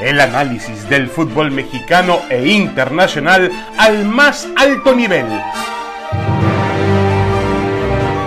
[0.00, 5.24] El análisis del fútbol mexicano e internacional al más alto nivel.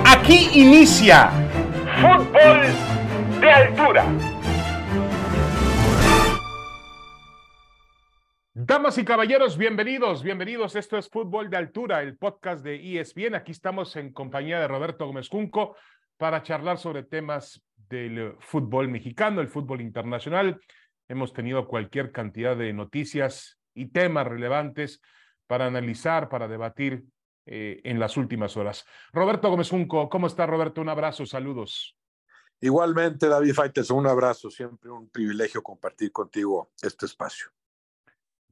[0.03, 1.29] Aquí inicia
[2.01, 4.05] Fútbol de Altura.
[8.55, 10.75] Damas y caballeros, bienvenidos, bienvenidos.
[10.75, 13.35] Esto es Fútbol de Altura, el podcast de ESPN.
[13.35, 15.75] Aquí estamos en compañía de Roberto Gómez Junco
[16.17, 20.59] para charlar sobre temas del fútbol mexicano, el fútbol internacional.
[21.09, 25.01] Hemos tenido cualquier cantidad de noticias y temas relevantes
[25.47, 27.03] para analizar, para debatir
[27.47, 28.85] eh, en las últimas horas.
[29.11, 30.81] Roberto Gómez Junco, ¿cómo está Roberto?
[30.81, 31.97] Un abrazo, saludos.
[32.61, 37.47] Igualmente, David Faites, un abrazo, siempre un privilegio compartir contigo este espacio.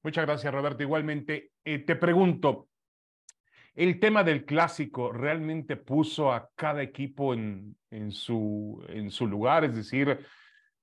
[0.01, 0.81] Muchas gracias, Roberto.
[0.81, 2.69] Igualmente, eh, te pregunto,
[3.75, 9.63] ¿el tema del clásico realmente puso a cada equipo en, en, su, en su lugar?
[9.65, 10.25] Es decir,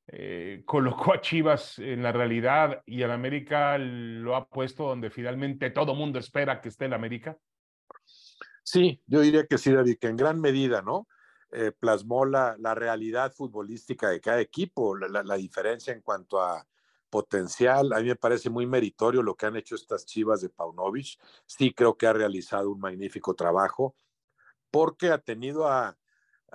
[0.08, 5.70] eh, colocó a Chivas en la realidad y el América lo ha puesto donde finalmente
[5.70, 7.38] todo mundo espera que esté el América?
[8.62, 11.06] Sí, yo diría que sí, David, que en gran medida, ¿no?
[11.52, 16.66] Eh, plasmó la, la, realidad futbolística de cada equipo, la, la, diferencia en cuanto a
[17.09, 17.92] potencial.
[17.92, 21.16] A mí me parece muy meritorio lo que han hecho estas chivas de Paunovic.
[21.46, 23.95] Sí creo que ha realizado un magnífico trabajo
[24.73, 25.96] porque ha tenido a,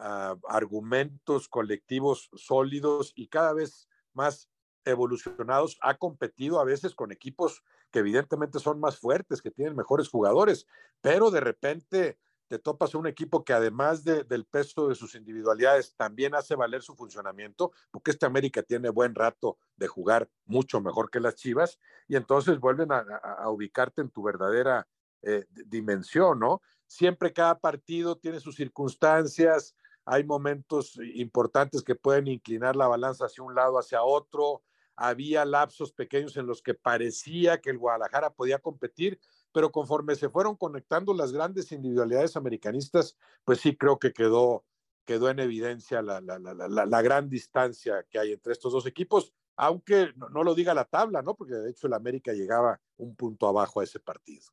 [0.02, 4.50] a argumentos colectivos sólidos y cada vez más
[4.86, 5.78] evolucionados.
[5.82, 10.68] Ha competido a veces con equipos que evidentemente son más fuertes, que tienen mejores jugadores,
[11.02, 15.14] pero de repente te topas a un equipo que además de, del peso de sus
[15.14, 20.82] individualidades también hace valer su funcionamiento, porque este América tiene buen rato de jugar mucho
[20.82, 24.88] mejor que las Chivas, y entonces vuelven a, a ubicarte en tu verdadera
[25.22, 26.62] eh, dimensión, ¿no?
[26.88, 29.76] Siempre cada partido tiene sus circunstancias,
[30.12, 34.64] hay momentos importantes que pueden inclinar la balanza hacia un lado, hacia otro,
[34.96, 39.20] había lapsos pequeños en los que parecía que el Guadalajara podía competir,
[39.52, 44.66] pero conforme se fueron conectando las grandes individualidades americanistas, pues sí creo que quedó,
[45.06, 49.32] quedó en evidencia la, la, la, la gran distancia que hay entre estos dos equipos,
[49.58, 51.36] aunque no, no, lo diga la tabla, ¿no?
[51.36, 54.48] Porque de hecho el América llegaba un punto abajo a ese partido.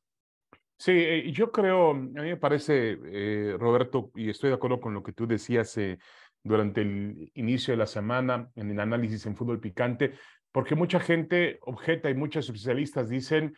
[0.79, 4.93] Sí, eh, yo creo, a mí me parece, eh, Roberto, y estoy de acuerdo con
[4.93, 5.97] lo que tú decías eh,
[6.43, 10.13] durante el inicio de la semana en el análisis en fútbol picante,
[10.51, 13.55] porque mucha gente objeta y muchos especialistas dicen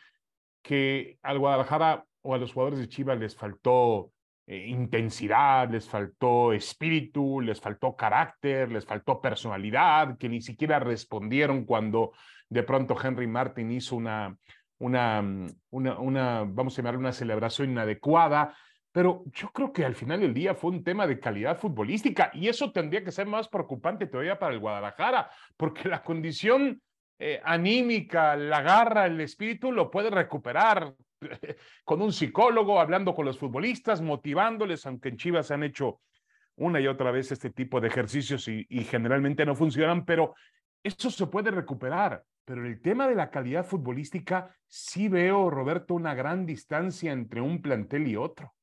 [0.62, 4.12] que al Guadalajara o a los jugadores de Chivas les faltó
[4.48, 12.14] intensidad, les faltó espíritu, les faltó carácter, les faltó personalidad, que ni siquiera respondieron cuando
[12.50, 14.36] de pronto Henry Martin hizo una,
[14.80, 15.24] una,
[15.70, 18.56] una, una vamos a llamarle una celebración inadecuada.
[18.92, 22.48] Pero yo creo que al final del día fue un tema de calidad futbolística y
[22.48, 26.82] eso tendría que ser más preocupante todavía para el Guadalajara, porque la condición
[27.20, 30.96] eh, anímica, la garra, el espíritu, lo puede recuperar
[31.84, 36.02] con un psicólogo, hablando con los futbolistas, motivándoles, aunque en Chivas se han hecho
[36.56, 40.34] una y otra vez este tipo de ejercicios y generalmente no funcionan, pero
[40.84, 42.24] eso se puede recuperar.
[42.50, 47.62] Pero el tema de la calidad futbolística, sí veo, Roberto, una gran distancia entre un
[47.62, 48.56] plantel y otro.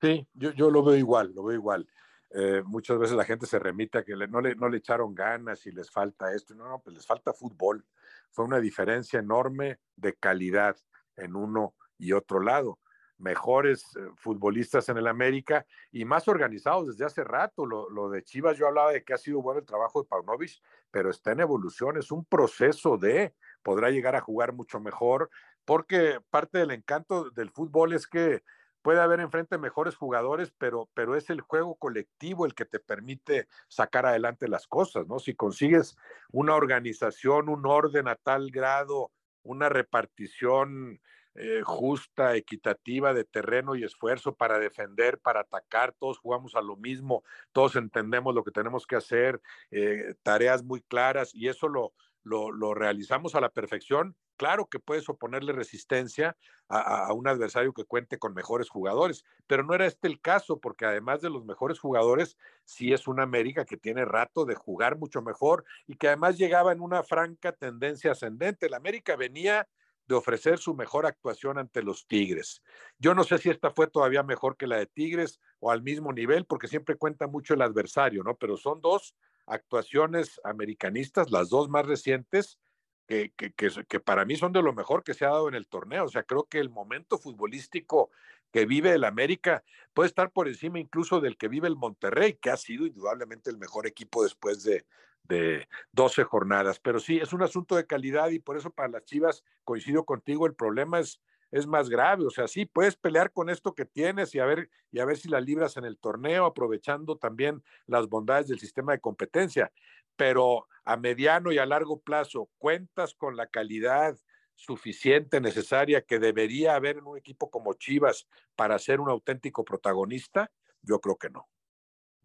[0.00, 1.88] Sí, yo, yo lo veo igual, lo veo igual.
[2.30, 5.66] Eh, muchas veces la gente se remite a que no, le, no le echaron ganas
[5.66, 6.54] y les falta esto.
[6.54, 7.84] No, no, pues les falta fútbol.
[8.30, 10.76] Fue una diferencia enorme de calidad
[11.16, 12.78] en uno y otro lado.
[13.18, 17.66] Mejores eh, futbolistas en el América y más organizados desde hace rato.
[17.66, 20.60] Lo, lo, de Chivas, yo hablaba de que ha sido bueno el trabajo de Paunovic,
[20.90, 25.30] pero está en evolución, es un proceso de, podrá llegar a jugar mucho mejor,
[25.64, 28.42] porque parte del encanto del fútbol es que
[28.82, 33.48] puede haber enfrente mejores jugadores, pero, pero es el juego colectivo el que te permite
[33.68, 35.18] sacar adelante las cosas, ¿no?
[35.18, 35.96] Si consigues
[36.30, 39.12] una organización, un orden a tal grado,
[39.42, 41.00] una repartición
[41.40, 46.76] eh, justa, equitativa de terreno y esfuerzo para defender, para atacar, todos jugamos a lo
[46.76, 47.22] mismo,
[47.52, 49.40] todos entendemos lo que tenemos que hacer,
[49.70, 51.92] eh, tareas muy claras y eso lo,
[52.24, 56.36] lo, realizamos a la perfección Claro que puedes oponerle resistencia
[56.68, 60.60] a, a, un adversario que cuente con mejores jugadores, pero no era este el caso,
[60.60, 64.96] porque además de los mejores jugadores, sí es una América que tiene rato de jugar
[64.96, 68.70] mucho mejor y que además llegaba en una franca tendencia ascendente.
[68.70, 69.66] La América venía
[70.08, 72.62] de ofrecer su mejor actuación ante los Tigres.
[72.98, 76.12] Yo no sé si esta fue todavía mejor que la de Tigres o al mismo
[76.12, 78.34] nivel, porque siempre cuenta mucho el adversario, ¿no?
[78.36, 79.14] Pero son dos
[79.46, 82.58] actuaciones americanistas, las dos más recientes,
[83.06, 86.04] que, que, para mí son de lo mejor que se ha dado en el torneo.
[86.04, 88.10] O sea, creo que el momento futbolístico
[88.52, 89.64] que vive el América
[89.94, 93.56] puede estar por encima incluso del que vive el Monterrey, que ha sido indudablemente el
[93.56, 94.84] mejor equipo después de,
[95.24, 96.80] de 12 jornadas.
[96.80, 100.46] Pero sí, es un asunto de calidad y por eso para las Chivas, coincido contigo,
[100.46, 101.20] el problema es,
[101.50, 102.26] es más grave.
[102.26, 105.16] O sea, sí, puedes pelear con esto que tienes y a, ver, y a ver
[105.16, 109.72] si la libras en el torneo, aprovechando también las bondades del sistema de competencia.
[110.16, 114.16] Pero a mediano y a largo plazo, ¿cuentas con la calidad
[114.54, 118.26] suficiente, necesaria que debería haber en un equipo como Chivas
[118.56, 120.50] para ser un auténtico protagonista?
[120.82, 121.46] Yo creo que no.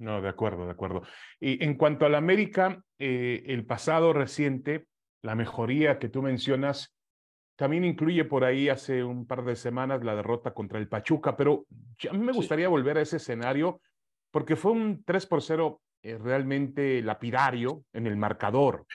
[0.03, 1.03] No, de acuerdo, de acuerdo.
[1.39, 4.85] Y en cuanto a la América, eh, el pasado reciente,
[5.21, 6.93] la mejoría que tú mencionas,
[7.55, 11.67] también incluye por ahí hace un par de semanas la derrota contra el Pachuca, pero
[12.09, 13.79] a mí me gustaría volver a ese escenario
[14.29, 18.85] porque fue un 3 por 0 eh, realmente lapidario en el marcador.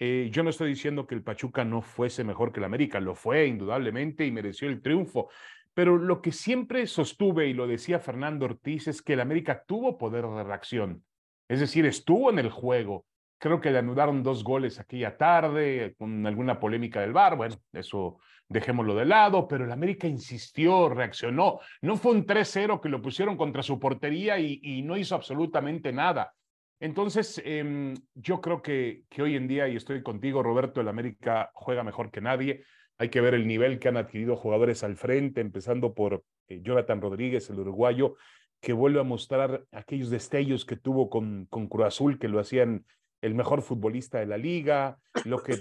[0.00, 3.14] Eh, yo no estoy diciendo que el Pachuca no fuese mejor que el América, lo
[3.14, 5.28] fue indudablemente y mereció el triunfo,
[5.74, 9.98] pero lo que siempre sostuve, y lo decía Fernando Ortiz, es que el América tuvo
[9.98, 11.04] poder de reacción.
[11.48, 13.06] Es decir, estuvo en el juego.
[13.38, 17.36] Creo que le anudaron dos goles aquella tarde, con alguna polémica del VAR.
[17.36, 18.18] Bueno, eso
[18.48, 21.60] dejémoslo de lado, pero el América insistió, reaccionó.
[21.80, 26.34] No fue un 3-0 que lo pusieron contra su portería y, no hizo absolutamente nada.
[26.80, 31.50] Entonces, em, yo creo que, que hoy en día, y estoy contigo, Roberto, el América
[31.54, 32.64] juega mejor que nadie.
[33.00, 37.00] Hay que ver el nivel que han adquirido jugadores al frente, empezando por eh, Jonathan
[37.00, 38.16] Rodríguez, el uruguayo,
[38.60, 42.84] que vuelve a mostrar aquellos destellos que tuvo con, con Cruz Azul, que lo hacían
[43.22, 45.56] el mejor futbolista de la liga, lo que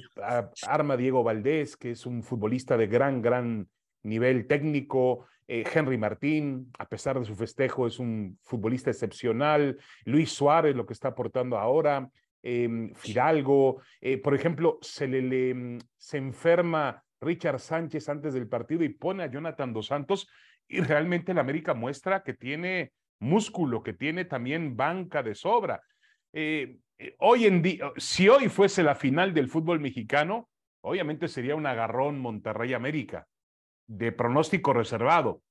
[0.68, 3.70] arma Diego Valdés, que es un futbolista de gran, gran
[4.04, 10.34] nivel técnico, eh, Henry Martín, a pesar de su festejo, es un futbolista excepcional, Luis
[10.34, 12.10] Suárez, lo que está aportando ahora,
[12.44, 18.90] em, Fidalgo, eh, por ejemplo, se le, se enferma Richard Sánchez antes del partido y
[18.90, 20.28] pone a Jonathan Dos Santos
[20.68, 25.82] y realmente el América muestra que tiene músculo, que tiene también banca de sobra.
[26.32, 30.50] Eh, eh, hoy en día, si hoy fuese la final del fútbol mexicano,
[30.82, 33.28] obviamente sería un agarrón Monterrey América
[33.88, 35.42] de pronóstico reservado,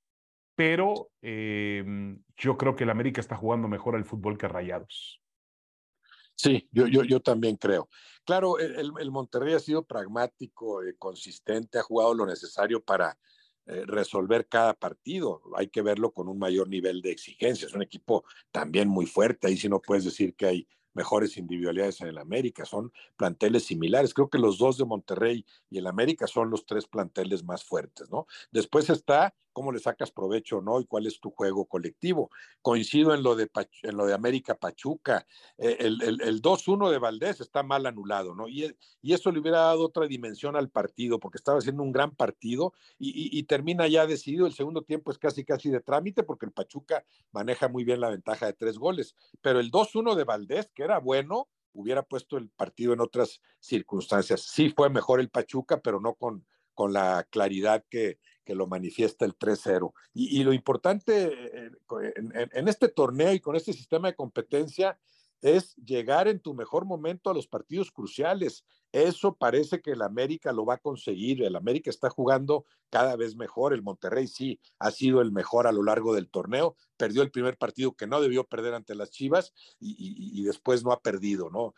[0.55, 5.21] pero em, yo creo que el América está jugando mejor al fútbol que Rayados.
[6.37, 7.89] Sí, yo, yo, yo también creo.
[8.29, 13.19] Claro, el, Monterrey ha sido pragmático, eh, consistente, ha jugado lo necesario para
[13.65, 15.41] eh, resolver cada partido.
[15.57, 17.67] Hay que verlo con un mayor nivel de exigencia.
[17.67, 19.47] Es un equipo también muy fuerte.
[19.47, 24.13] Ahí sí no puedes decir que hay mejores individualidades en el América, son planteles similares.
[24.13, 28.11] Creo que los dos de Monterrey y el América son los tres planteles más fuertes,
[28.11, 28.27] ¿no?
[28.53, 32.31] Después está cómo le sacas provecho o no y cuál es tu juego colectivo.
[32.63, 33.51] Coincido en lo de,
[33.83, 35.27] en lo de América Pachuca.
[35.57, 38.47] Eh, el, el, 2-1 de Valdés está mal anulado, ¿no?
[38.47, 38.73] Y,
[39.03, 42.73] y, eso le hubiera dado otra dimensión al partido, porque estaba haciendo un gran partido
[43.01, 44.47] y, y, termina ya decidido.
[44.47, 48.11] El segundo tiempo es casi, casi de trámite, porque el Pachuca maneja muy bien la
[48.11, 49.17] ventaja de tres goles.
[49.41, 54.41] Pero el 2-1 de Valdés, que era bueno, hubiera puesto el partido en otras circunstancias.
[54.43, 59.27] Sí fue mejor el Pachuca, pero no con, con la claridad que, que lo manifiesta
[59.27, 59.93] el 3-0.
[60.15, 61.71] Y, lo importante eh,
[62.55, 64.99] en, este torneo y con este sistema de competencia
[65.43, 68.65] es llegar en tu mejor momento a los partidos cruciales.
[68.93, 71.43] Eso parece que el América lo va a conseguir.
[71.43, 73.75] El América está jugando cada vez mejor.
[73.75, 76.75] El Monterrey sí ha sido el mejor a lo largo del torneo.
[76.97, 81.01] Perdió el primer partido que no debió perder ante las Chivas y, después no ha
[81.01, 81.75] perdido, ¿no?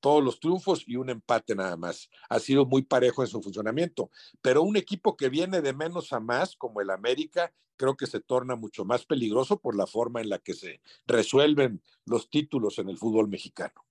[0.00, 2.08] Todos los triunfos y un empate nada más.
[2.30, 4.10] Ha sido muy parejo en su funcionamiento.
[4.40, 8.20] Pero un equipo que viene de menos a más, como el América, creo que se
[8.20, 12.88] torna mucho más peligroso por la forma en la que se resuelven los títulos en
[12.88, 13.84] el fútbol mexicano.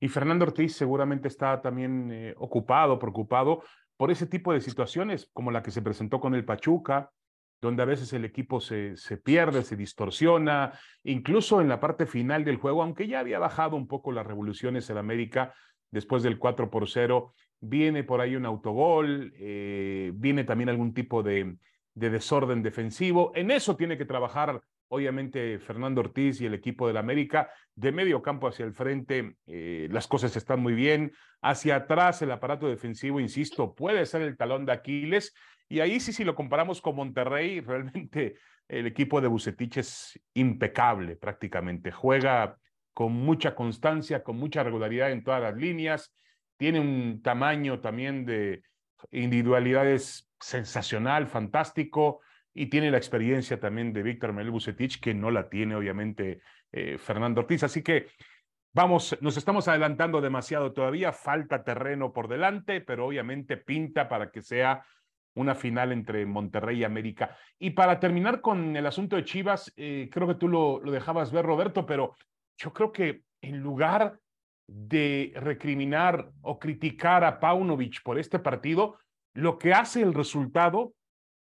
[0.00, 3.62] Y Fernando Ortiz seguramente está también eh, ocupado, preocupado
[3.96, 7.10] por ese tipo de situaciones como la que se presentó con el Pachuca,
[7.60, 12.44] donde a veces el equipo se, se pierde, se distorsiona, incluso en la parte final
[12.44, 15.54] del juego, aunque ya había bajado un poco las revoluciones en América
[15.90, 21.22] después del 4 por 0, viene por ahí un autogol, eh, viene también algún tipo
[21.22, 21.56] de,
[21.94, 23.32] de desorden defensivo.
[23.34, 28.22] En eso tiene que trabajar Obviamente Fernando Ortiz y el equipo del América, de medio
[28.22, 31.12] campo hacia el frente, eh, las cosas están muy bien.
[31.42, 35.34] Hacia atrás el aparato defensivo, insisto, puede ser el talón de Aquiles.
[35.68, 38.36] Y ahí sí, si lo comparamos con Monterrey, realmente
[38.68, 41.90] el equipo de Bucetich es impecable prácticamente.
[41.90, 42.56] Juega
[42.94, 46.14] con mucha constancia, con mucha regularidad en todas las líneas.
[46.56, 48.62] Tiene un tamaño también de
[49.10, 52.20] individualidades sensacional, fantástico
[52.58, 56.40] y tiene la experiencia también de Víctor Manuel Bucetich, que no la tiene obviamente
[56.72, 57.62] eh, Fernando Ortiz.
[57.64, 58.06] Así que
[58.72, 64.40] vamos, nos estamos adelantando demasiado todavía, falta terreno por delante, pero obviamente pinta para que
[64.40, 64.82] sea
[65.34, 67.36] una final entre Monterrey y América.
[67.58, 71.30] Y para terminar con el asunto de Chivas, eh, creo que tú lo, lo dejabas
[71.32, 72.16] ver, Roberto, pero
[72.56, 74.18] yo creo que en lugar
[74.66, 78.98] de recriminar o criticar a Paunovic por este partido,
[79.34, 80.94] lo que hace el resultado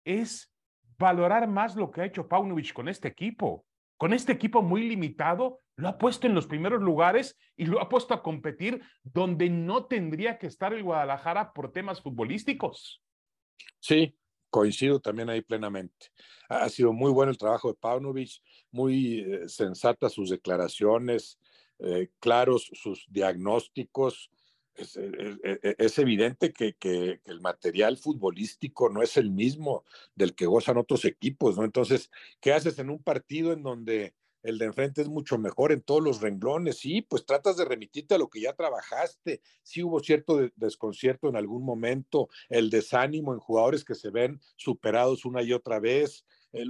[0.03, 0.51] es
[0.97, 3.65] valorar más lo que ha hecho Paunovic con este equipo.
[3.97, 7.89] Con este equipo muy limitado, lo ha puesto en los primeros lugares y lo ha
[7.89, 13.01] puesto a competir donde no tendría que estar el Guadalajara por temas futbolísticos.
[13.79, 14.17] Sí,
[14.49, 16.07] coincido también ahí plenamente.
[16.49, 21.39] Ha sido muy bueno el trabajo de Paunovic, muy eh, sensatas sus declaraciones,
[21.79, 24.31] eh, claros sus diagnósticos.
[24.75, 31.05] Es, eh, evidente que, el material futbolístico no es el mismo del que gozan otros
[31.05, 31.63] equipos, ¿no?
[31.63, 34.13] Entonces, ¿qué haces en un partido en donde
[34.45, 38.13] el de enfrente es mucho mejor en todos los renglones, sí, pues tratas de remitirte
[38.13, 43.39] a lo que ya trabajaste, sí hubo cierto desconcierto en algún momento, el desánimo en
[43.39, 46.25] jugadores que se ven superados una y otra vez,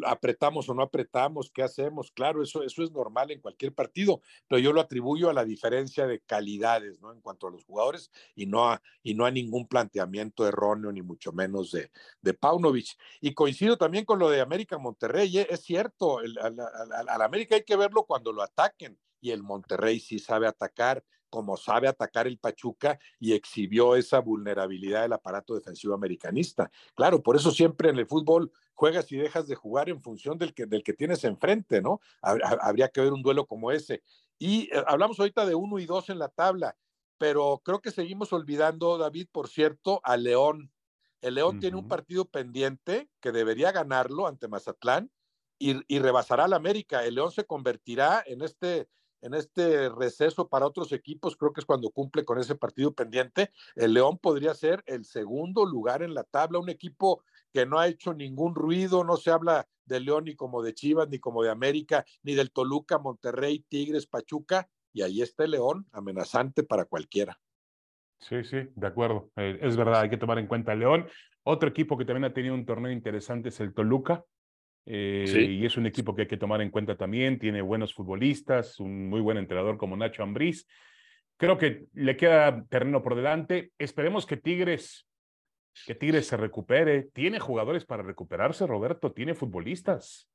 [0.05, 2.11] apretamos o no apretamos, ¿qué hacemos?
[2.11, 6.07] Claro, eso, eso es normal en cualquier partido, pero yo lo atribuyo a la diferencia
[6.07, 7.11] de calidades, ¿no?
[7.11, 11.01] En cuanto a los jugadores y no a, y no a ningún planteamiento erróneo, ni
[11.01, 12.97] mucho menos de, de Paunovic.
[13.21, 15.47] Y coincido también con lo de América Monterrey, ¿eh?
[15.49, 20.47] es cierto, al América hay que verlo cuando lo ataquen y el Monterrey sí sabe
[20.47, 21.03] atacar
[21.35, 26.71] como sabe atacar el Pachuca y exhibió esa vulnerabilidad del aparato defensivo americanista.
[26.95, 30.53] Claro, por eso siempre en el fútbol juegas y dejas de jugar en función del
[30.53, 31.99] que, del que tienes enfrente, ¿no?
[32.21, 34.01] Habría que ver un duelo como ese.
[34.39, 36.77] Y eh, hablamos ahorita de uno y dos en la tabla,
[37.17, 40.71] pero creo que seguimos olvidando, David, por cierto, a León.
[41.19, 45.11] El León tiene un partido pendiente que debería ganarlo ante Mazatlán
[45.59, 47.03] y, y rebasará al América.
[47.03, 48.87] El León se convertirá en este
[49.25, 53.51] en este receso para otros equipos, creo que es cuando cumple con ese partido pendiente,
[53.75, 57.87] el León podría ser el segundo lugar en la tabla, un equipo que no ha
[57.87, 61.49] hecho ningún ruido, no se habla de León ni como de Chivas, ni como de
[61.49, 67.39] América, ni del Toluca, Monterrey, Tigres, Pachuca, y ahí está el León, amenazante para cualquiera.
[68.19, 69.31] Sí, sí, de acuerdo.
[69.37, 71.07] Eh, es verdad, hay que tomar en cuenta el León.
[71.43, 74.23] Otro equipo que también ha tenido un torneo interesante es el Toluca.
[74.85, 77.39] Eh, y es un equipo que hay que tomar en cuenta también.
[77.39, 80.67] Tiene buenos futbolistas, un muy buen entrenador como Nacho Ambriz.
[81.37, 83.71] Creo que le queda terreno por delante.
[83.77, 85.07] Esperemos que Tigres,
[85.85, 87.03] que Tigres se recupere.
[87.13, 89.11] Tiene jugadores para recuperarse, Roberto.
[89.11, 90.29] Tiene futbolistas.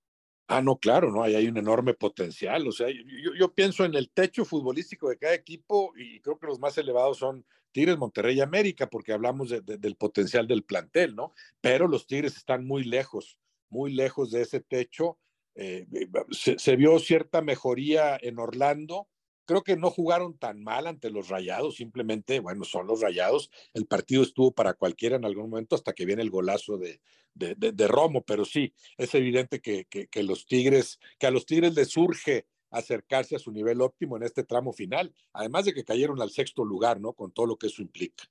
[0.49, 2.66] Ah, no, claro, no, hay, hay un enorme potencial.
[2.66, 6.59] O sea, yo, pienso en el techo futbolístico de cada equipo y creo que los
[6.59, 11.35] más elevados son Tigres, Monterrey y América, porque hablamos del potencial del plantel, ¿no?
[11.61, 13.38] Pero los Tigres están muy lejos
[13.71, 15.19] muy lejos de ese techo.
[15.55, 19.09] Eh, eh, se, vio cierta mejoría en Orlando.
[19.47, 23.50] Creo que no jugaron tan mal ante los Rayados, simplemente, bueno, son los Rayados.
[23.75, 27.00] El partido estuvo para cualquiera en algún momento hasta que viene el golazo de,
[27.35, 31.89] de, Romo, pero sí, es evidente que, que, los Tigres, que a los Tigres les
[31.89, 36.31] surge acercarse a su nivel óptimo en este tramo final, además de que cayeron al
[36.31, 37.12] sexto lugar, ¿no?
[37.15, 38.25] Con todo lo que eso implica.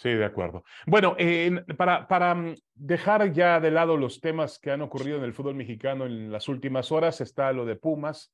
[0.00, 0.64] Sí, de acuerdo.
[0.86, 1.14] Bueno,
[1.76, 5.56] para, para mm, dejar ya de lado los temas que han ocurrido en el fútbol
[5.56, 8.32] mexicano en las últimas horas, está lo de Pumas,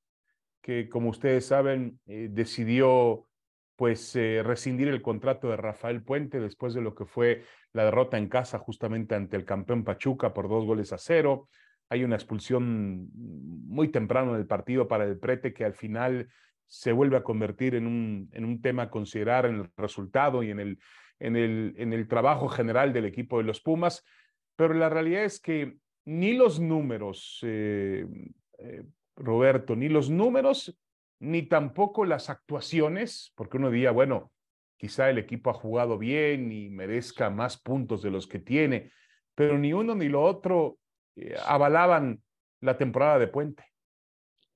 [0.63, 3.27] que como ustedes saben, eh, decidió
[3.75, 7.43] pues eh, rescindir el contrato de Rafael Puente después de lo que fue
[7.73, 11.49] la derrota en casa justamente ante el campeón Pachuca por dos goles a cero.
[11.89, 16.29] Hay una expulsión muy temprano del partido para el prete que al final
[16.69, 20.51] se vuelve a convertir en un, en un tema a considerar en el resultado y
[20.51, 20.79] en el,
[21.19, 24.05] en el, en el trabajo general del equipo de los Pumas,
[24.57, 28.07] pero la realidad es que ni los números, eh,
[28.59, 28.83] eh,
[29.17, 30.79] Roberto, ni los números,
[31.19, 34.33] ni tampoco las actuaciones, porque uno diría, bueno,
[34.77, 38.93] quizá el equipo ha jugado bien y merezca más puntos de los que tiene,
[39.35, 40.79] pero ni uno ni lo otro
[41.17, 42.23] eh, avalaban
[42.61, 43.65] la temporada de Puente.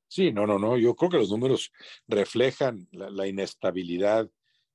[0.09, 0.76] Sí, no, no, no.
[0.76, 1.73] Yo creo que los números
[2.09, 4.29] reflejan la inestabilidad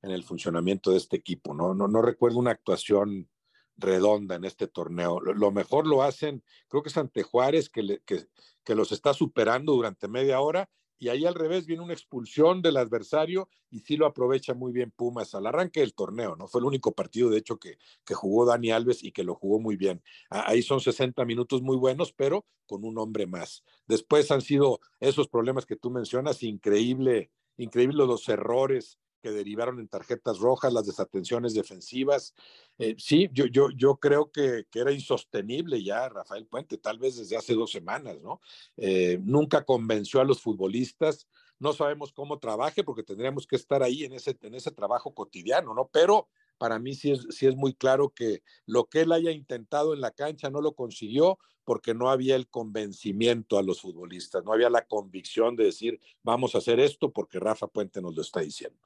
[0.06, 1.52] en el funcionamiento de este equipo.
[1.52, 3.28] No, no, recuerdo una actuación
[3.76, 5.20] redonda en este torneo.
[5.20, 10.06] Lo, mejor lo hacen, creo que es ante Juárez, que, que, los está superando durante
[10.06, 14.54] media hora, y ahí al revés viene una expulsión del adversario y sí lo aprovecha
[14.54, 16.46] muy bien Pumas al arranque del torneo, ¿no?
[16.46, 19.60] Fue el único partido, de hecho, que, que jugó Dani Alves y que lo jugó
[19.60, 20.02] muy bien.
[20.30, 23.62] Ahí son 60 minutos muy buenos, pero con un hombre más.
[23.86, 29.88] Después han sido esos problemas que tú mencionas, increíble, increíble los errores que derivaron en
[29.88, 32.32] tarjetas rojas, las desatenciones defensivas.
[32.78, 37.16] Eh, sí, yo, yo, yo creo que, que, era insostenible ya Rafael Puente, tal vez
[37.16, 38.40] desde hace dos semanas, ¿no?
[38.76, 41.26] Eh, nunca convenció a los futbolistas,
[41.58, 45.74] no sabemos cómo trabaje porque tendríamos que estar ahí en ese, en ese trabajo cotidiano,
[45.74, 45.90] ¿no?
[45.92, 49.92] Pero para mí sí es, sí es muy claro que lo que él haya intentado
[49.92, 54.52] en la cancha no lo consiguió porque no había el convencimiento a los futbolistas, no
[54.52, 58.38] había la convicción de decir, vamos a hacer esto porque Rafa Puente nos lo está
[58.38, 58.78] diciendo.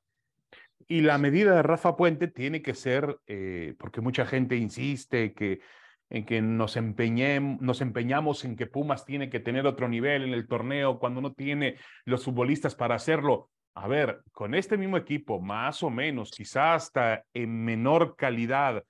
[0.91, 5.61] Y la medida de Rafa Puente tiene que ser, eh, porque mucha gente insiste que,
[6.09, 10.35] en que nos, empeñemos, nos empeñamos en que Pumas tiene que tener otro nivel en
[10.35, 13.51] el torneo cuando no tiene los futbolistas para hacerlo.
[13.77, 18.83] A ver, con este mismo equipo, más o menos, quizás hasta en menor calidad,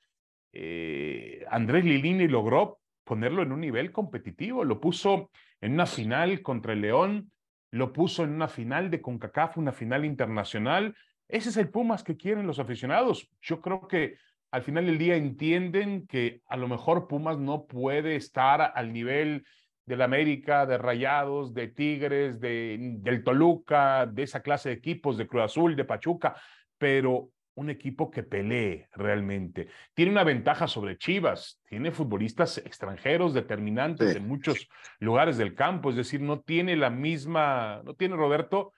[0.54, 4.64] eh, Andrés Lilini logró ponerlo en un nivel competitivo.
[4.64, 5.30] Lo puso
[5.60, 7.30] en una final contra el León,
[7.70, 10.96] lo puso en una final de CONCACAF, una final internacional.
[11.30, 13.28] Ese es el Pumas que quieren los aficionados.
[13.40, 14.16] Yo creo que
[14.50, 19.44] al final del día entienden que a lo mejor Pumas no puede estar al nivel
[19.86, 25.26] del América, de Rayados, de Tigres, de, del Toluca, de esa clase de equipos, de
[25.26, 26.34] Cruz Azul, de Pachuca,
[26.78, 29.68] pero un equipo que pelee realmente.
[29.94, 34.68] Tiene una ventaja sobre Chivas, tiene futbolistas extranjeros determinantes en muchos
[34.98, 38.72] lugares del campo, es decir, no tiene la misma, no tiene Roberto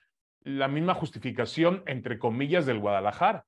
[0.44, 3.46] la misma justificación, entre comillas, del Guadalajara.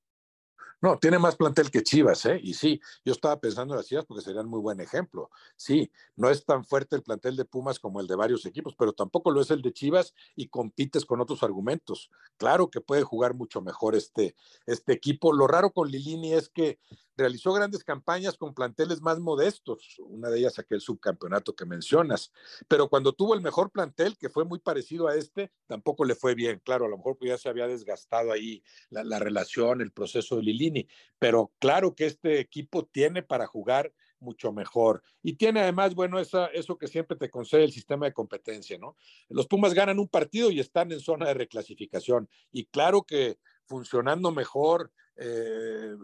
[0.84, 2.38] No, tiene más plantel que Chivas, ¿eh?
[2.42, 5.30] Y sí, yo estaba pensando en las Chivas porque serían muy buen ejemplo.
[5.56, 8.92] Sí, no es tan fuerte el plantel de Pumas como el de varios equipos, pero
[8.92, 12.10] tampoco lo es el de Chivas y compites con otros argumentos.
[12.36, 14.36] Claro que puede jugar mucho mejor este,
[14.66, 15.32] este equipo.
[15.32, 16.78] Lo raro con Lilini es que
[17.16, 22.32] realizó grandes campañas con planteles más modestos, una de ellas aquel subcampeonato que mencionas,
[22.68, 26.34] pero cuando tuvo el mejor plantel, que fue muy parecido a este, tampoco le fue
[26.34, 26.60] bien.
[26.64, 30.42] Claro, a lo mejor ya se había desgastado ahí la, la relación, el proceso de
[30.42, 30.73] Lilini,
[31.18, 35.02] pero claro que este equipo tiene para jugar mucho mejor.
[35.22, 38.96] Y tiene además, bueno, eso que siempre te concede el sistema de competencia, ¿no?
[39.28, 42.28] Los Pumas ganan un partido y están en zona de reclasificación.
[42.50, 45.94] Y claro que funcionando mejor, eh,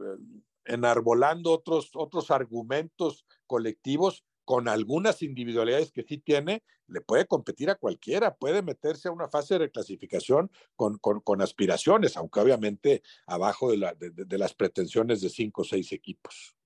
[0.65, 7.77] enarbolando otros, otros argumentos colectivos con algunas individualidades que sí tiene, le puede competir a
[7.77, 13.77] cualquiera, puede meterse a una fase de reclasificación con, con, aspiraciones, aunque obviamente abajo de,
[13.77, 16.57] la, de, las pretensiones de cinco o seis equipos.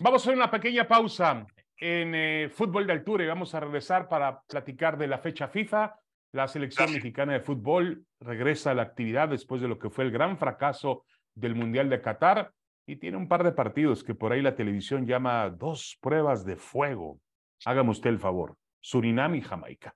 [0.00, 4.08] Vamos a hacer una pequeña pausa en eh, fútbol de altura y vamos a regresar
[4.08, 5.94] para platicar de la fecha FIFA.
[6.32, 10.10] La selección mexicana de fútbol regresa a la actividad después de lo que fue el
[10.10, 11.04] gran fracaso
[11.34, 12.52] del Mundial de Qatar
[12.90, 16.56] y tiene un par de partidos que por ahí la televisión llama dos pruebas de
[16.56, 17.20] fuego.
[17.64, 19.94] Hágame usted el favor, Surinam y Jamaica.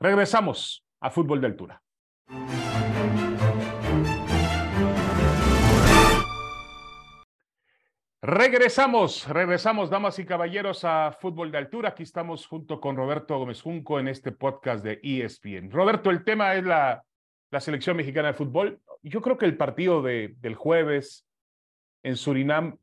[0.00, 1.82] Regresamos a fútbol de altura.
[8.20, 11.90] Regresamos, regresamos, damas y caballeros, a Fútbol de Altura.
[11.90, 15.70] Aquí estamos junto con Roberto Gómez Junco en este podcast de ESPN.
[15.70, 17.04] Roberto, el tema es la,
[17.52, 18.80] la selección mexicana de fútbol.
[19.04, 21.26] Yo creo que el partido de, del jueves
[22.06, 22.78] en Surinam,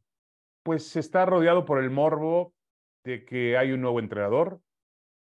[0.64, 2.54] pues está rodeado por el morbo
[3.06, 4.60] de que hay un nuevo entrenador,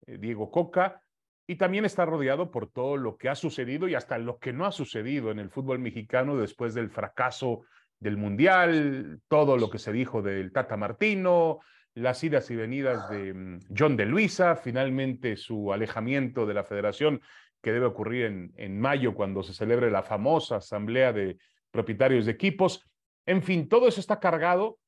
[0.05, 1.01] eh, Diego Coca,
[1.47, 4.67] y también está rodeado por todo lo que ha sucedido y hasta lo que no
[4.67, 7.61] ha sucedido en el fútbol mexicano después del fracaso
[7.99, 11.59] del Mundial, todo lo que se dijo del Tata Martino,
[11.95, 17.21] las idas y venidas de mm, John de Luisa, finalmente su alejamiento de la federación
[17.59, 21.39] que debe ocurrir en, en mayo cuando se celebre la famosa asamblea de
[21.71, 22.88] propietarios de equipos.
[23.29, 24.79] En fin, todo eso está cargado,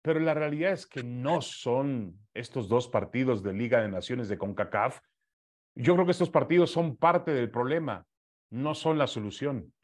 [0.00, 4.38] pero la realidad es que no son estos dos partidos de Liga de Naciones de
[4.38, 5.00] CONCACAF.
[5.74, 8.06] Yo creo que estos partidos son parte del problema,
[8.48, 9.74] no son la solución.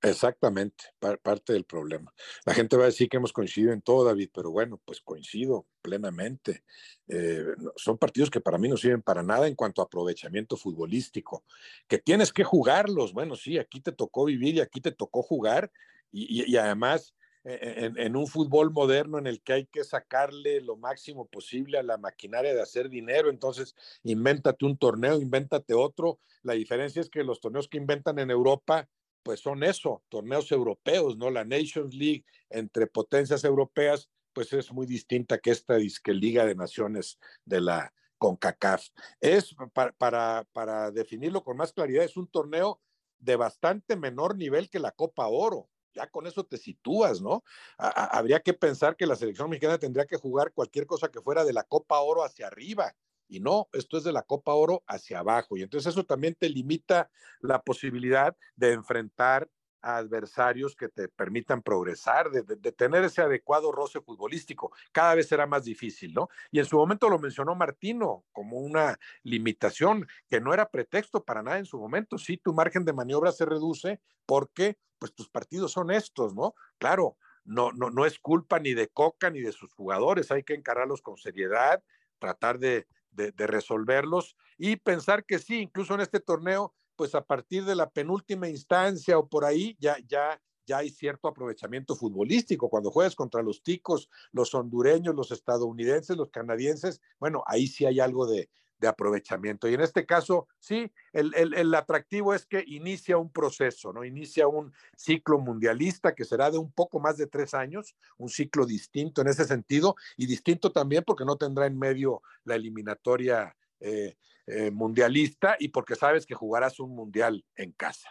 [0.00, 2.14] Exactamente, parte del problema.
[2.46, 5.66] La gente va a decir que hemos coincidido en todo, David, pero bueno, pues coincido
[5.80, 6.62] plenamente.
[7.08, 11.44] Eh, son partidos que para mí no sirven para nada en cuanto a aprovechamiento futbolístico.
[11.88, 15.72] Que tienes que jugarlos, bueno, sí, aquí te tocó vivir y aquí te tocó jugar
[16.12, 21.78] y además en, un fútbol moderno en el que hay que sacarle lo máximo posible
[21.78, 23.30] a la maquinaria de hacer dinero.
[23.30, 23.74] Entonces,
[24.04, 26.20] invéntate un torneo, invéntate otro.
[26.42, 28.88] La diferencia es que los torneos que inventan en Europa,
[29.22, 31.30] pues son eso, torneos europeos, ¿no?
[31.30, 36.54] La Nations League entre potencias europeas, pues es muy distinta que esta disque Liga de
[36.54, 38.88] Naciones de la CONCACAF.
[39.20, 42.80] Es, para, para, para definirlo con más claridad, es un torneo
[43.18, 47.44] de bastante menor nivel que la Copa Oro ya con eso te sitúas, ¿no?
[47.76, 51.52] habría que pensar que la selección mexicana tendría que jugar cualquier cosa que fuera de
[51.52, 52.94] la Copa Oro hacia arriba.
[53.28, 55.56] Y no, esto es de la Copa Oro hacia abajo.
[55.56, 59.48] Y entonces eso también te limita la posibilidad de enfrentar
[59.82, 64.72] adversarios que te permitan progresar, de, tener ese adecuado roce futbolístico.
[64.92, 66.28] Cada vez será más difícil, ¿no?
[66.50, 71.42] Y en su momento lo mencionó Martino como una limitación que no era pretexto para
[71.42, 72.16] nada en su momento.
[72.16, 76.54] Sí, tu margen de maniobra se reduce porque pues tus partidos son estos, ¿no?
[76.78, 80.54] Claro, no, no, no es culpa ni de Coca ni de sus jugadores, hay que
[80.54, 81.82] encararlos con seriedad,
[82.20, 87.64] tratar de, de, resolverlos y pensar que sí, incluso en este torneo, pues a partir
[87.64, 92.70] de la penúltima instancia o por ahí, ya, ya, ya hay cierto aprovechamiento futbolístico.
[92.70, 97.98] Cuando juegas contra los ticos, los hondureños, los estadounidenses, los canadienses, bueno, ahí sí hay
[97.98, 98.50] algo de,
[98.82, 99.68] de aprovechamiento.
[99.68, 104.04] Y en este caso, sí, el, el, el, atractivo es que inicia un proceso, ¿no?
[104.04, 108.66] Inicia un ciclo mundialista que será de un poco más de tres años, un ciclo
[108.66, 114.16] distinto en ese sentido y distinto también porque no tendrá en medio la eliminatoria eh,
[114.48, 118.10] eh, mundialista y porque sabes que jugarás un mundial en casa.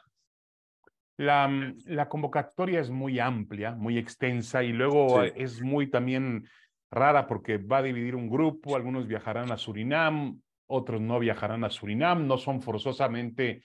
[1.18, 1.52] La,
[1.86, 5.32] la, convocatoria es muy amplia, muy extensa y luego sí.
[5.36, 6.48] es muy también
[6.90, 11.70] rara porque va a dividir un grupo, algunos viajarán a Surinam, otros no viajarán a
[11.70, 13.64] Surinam, no son forzosamente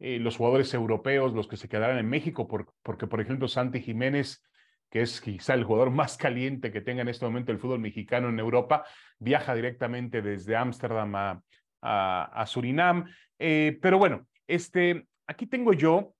[0.00, 3.80] eh, los jugadores europeos los que se quedarán en México, por, porque por ejemplo Santi
[3.80, 4.42] Jiménez,
[4.90, 8.28] que es quizá el jugador más caliente que tenga en este momento el fútbol mexicano
[8.30, 8.84] en Europa,
[9.18, 11.42] viaja directamente desde Ámsterdam
[11.82, 13.04] a, Surinam.
[13.38, 16.14] Eh, pero bueno, este, aquí tengo yo,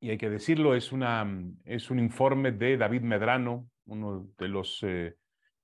[0.00, 1.26] y hay que decirlo, es, una,
[1.64, 5.14] es un informe de David Medrano, uno de los, eh,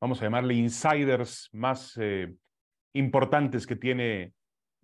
[0.01, 1.99] vamos a llamarle, insiders más
[2.93, 4.33] importantes que tiene,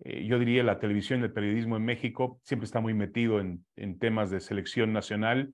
[0.03, 2.39] eh, yo diría, la televisión y el periodismo en México.
[2.43, 5.53] Siempre está muy metido en, en temas de selección nacional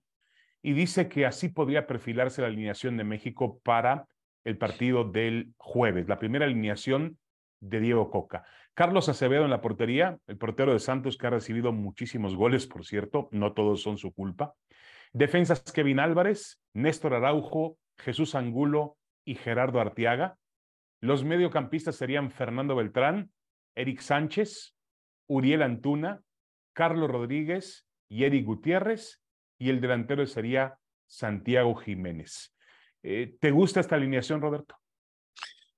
[0.61, 4.07] y dice que así podría perfilarse la alineación de México para
[4.43, 6.07] el partido del jueves.
[6.07, 7.17] La primera alineación
[7.59, 8.43] de Diego Coca.
[8.73, 12.85] Carlos Acevedo en la portería, el portero de Santos que ha recibido muchísimos goles, por
[12.85, 14.53] cierto, no todos son su culpa.
[15.13, 20.37] Defensas Kevin Álvarez, Néstor Araujo, Jesús Angulo y Gerardo Arteaga.
[21.03, 23.29] Los mediocampistas serían Fernando Beltrán,
[23.75, 24.73] Eric Sánchez,
[25.27, 26.23] Uriel Antuna,
[26.71, 29.21] Carlos Rodríguez y Eric Gutiérrez.
[29.57, 32.55] Y el delantero sería Santiago Jiménez.
[33.01, 34.77] Eh, ¿Te gusta esta alineación, Roberto?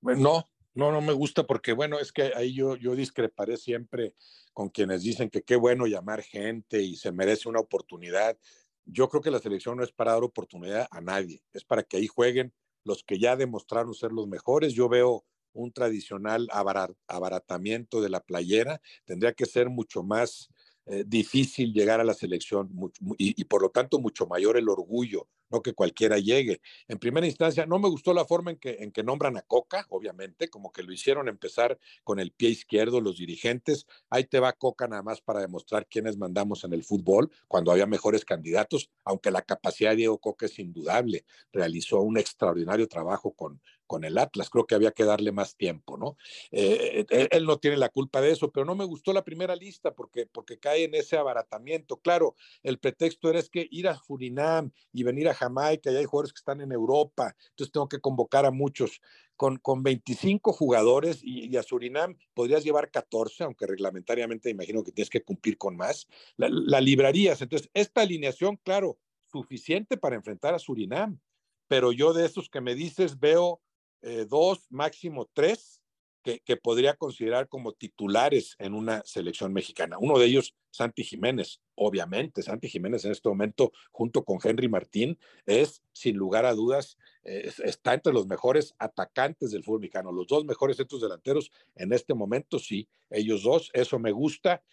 [0.01, 4.13] No, no, no me gusta porque, bueno, es que ahí yo, yo discreparé siempre
[4.53, 8.37] con quienes dicen que qué bueno llamar gente y se merece una oportunidad.
[8.85, 11.97] Yo creo que la selección no es para dar oportunidad a nadie, es para que
[11.97, 12.53] ahí jueguen
[12.85, 14.73] los que ya demostraron ser los mejores.
[14.73, 20.49] Yo veo un tradicional abarat, abaratamiento de la playera, tendría que ser mucho más
[20.85, 22.69] eh, difícil llegar a la selección
[23.17, 25.27] y, y, por lo tanto mucho mayor el orgullo,
[25.61, 26.61] que cualquiera llegue.
[26.87, 29.85] En primera instancia, no me gustó la forma en que, en que nombran a Coca,
[29.89, 33.85] obviamente, como que lo hicieron empezar con el pie izquierdo los dirigentes.
[34.09, 37.85] Ahí te va Coca nada más para demostrar quiénes mandamos en el fútbol, cuando había
[37.85, 41.25] mejores candidatos, aunque la capacidad de Diego Coca es indudable.
[41.51, 44.49] Realizó un extraordinario trabajo con, con el Atlas.
[44.49, 46.17] Creo que había que darle más tiempo, ¿no?
[46.51, 49.55] Eh, él, él, no tiene la culpa de eso, pero no me gustó la primera
[49.55, 51.97] lista porque, porque cae en ese abaratamiento.
[51.97, 56.05] Claro, el pretexto era es que ir a Surinam y venir a Jamaica y hay
[56.05, 59.01] jugadores que están en Europa, entonces tengo que convocar a muchos.
[59.37, 64.93] Con, con 25 jugadores y, y, a Surinam podrías llevar 14, aunque reglamentariamente imagino que
[64.93, 66.07] tienes que cumplir con más.
[66.37, 67.41] La, la librarías.
[67.41, 71.19] Entonces, esta alineación, claro, suficiente para enfrentar a Surinam,
[71.67, 73.61] pero yo de esos que me dices veo
[74.05, 75.81] eh, dos, máximo tres,
[76.21, 79.97] que, que, podría considerar como titulares en una selección mexicana.
[79.99, 82.43] Uno de ellos, Santi Jiménez, obviamente.
[82.43, 87.51] Santi Jiménez en este momento, junto con Henry Martín, es, sin lugar a dudas, eh,
[87.63, 90.11] está entre los mejores atacantes del fútbol mexicano.
[90.11, 94.63] Los dos mejores centros delanteros en este momento, sí, ellos dos, eso me gusta.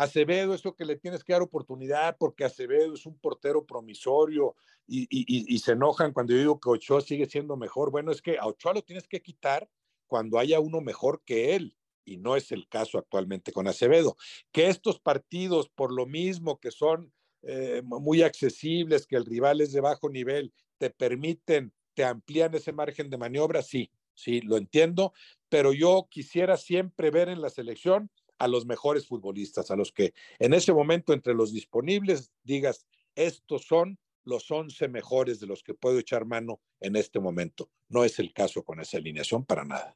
[0.00, 5.58] Acevedo, eso que le tienes que dar oportunidad porque Acevedo es un portero promisorio y,
[5.58, 7.90] se enojan cuando yo digo que Ochoa sigue siendo mejor.
[7.90, 9.68] Bueno, es que a Ochoa lo tienes que quitar
[10.06, 14.16] cuando haya uno mejor que él y no es el caso actualmente con Acevedo.
[14.52, 19.70] Que estos partidos, por lo mismo que son eh, muy accesibles, que el rival es
[19.70, 25.12] de bajo nivel, te permiten, te amplían ese margen de maniobra, sí, sí, lo entiendo,
[25.50, 28.10] pero yo quisiera siempre ver en la selección
[28.40, 33.66] a los mejores futbolistas, a los que en ese momento entre los disponibles digas, estos
[33.66, 37.70] son los 11 mejores de los que puedo echar mano en este momento.
[37.88, 39.94] No es el caso con esa alineación para nada.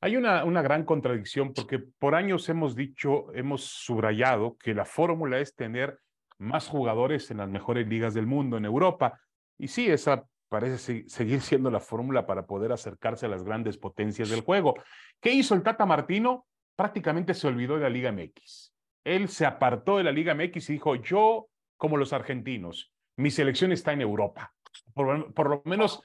[0.00, 5.38] Hay una, una gran contradicción porque por años hemos dicho, hemos subrayado que la fórmula
[5.38, 6.00] es tener
[6.38, 9.20] más jugadores en las mejores ligas del mundo, en Europa.
[9.58, 14.28] Y sí, esa parece seguir siendo la fórmula para poder acercarse a las grandes potencias
[14.28, 14.74] del juego.
[15.20, 16.46] ¿Qué hizo el Tata Martino?
[16.76, 18.74] Prácticamente se olvidó de la Liga MX.
[19.04, 23.72] Él se apartó de la Liga MX y dijo, yo, como los argentinos, mi selección
[23.72, 24.54] está en Europa.
[24.94, 26.02] Por, lo menos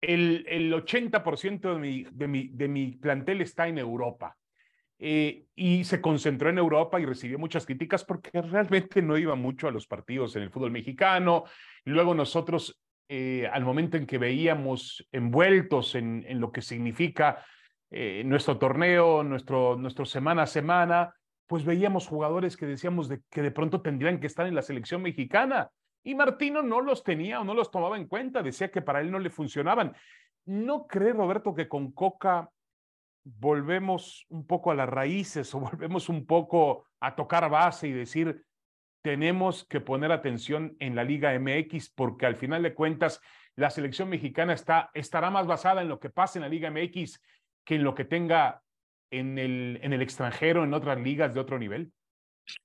[0.00, 4.36] el, el 80% de mi, de, mi, de mi plantel está en Europa.
[5.04, 9.66] Eh, y se concentró en Europa y recibió muchas críticas porque realmente no iba mucho
[9.66, 11.44] a los partidos en el fútbol mexicano.
[11.84, 17.44] Luego nosotros eh, al momento en que veíamos envueltos en, en lo que significa
[17.94, 21.14] eh, nuestro torneo, nuestro, nuestro semana a semana,
[21.46, 25.02] pues veíamos jugadores que decíamos de, que de pronto tendrían que estar en la selección
[25.02, 25.70] mexicana.
[26.02, 29.10] Y Martino no los tenía o no los tomaba en cuenta, decía que para él
[29.10, 29.94] no le funcionaban.
[30.46, 32.48] ¿No cree, Roberto, que con Coca
[33.24, 38.42] volvemos un poco a las raíces o volvemos un poco a tocar base y decir,
[39.02, 43.20] tenemos que poner atención en la Liga MX porque al final de cuentas
[43.54, 47.20] la selección mexicana está, estará más basada en lo que pasa en la Liga MX
[47.64, 48.62] que en lo que tenga
[49.10, 51.92] en el, en el extranjero, en otras ligas de otro nivel?